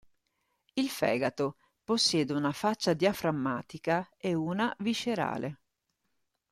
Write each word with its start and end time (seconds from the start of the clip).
Il 0.73 0.89
fegato 0.89 1.57
possiede 1.83 2.33
una 2.33 2.51
faccia 2.53 2.95
diaframmatica 2.95 4.09
e 4.17 4.33
una 4.33 4.73
viscerale. 4.79 5.59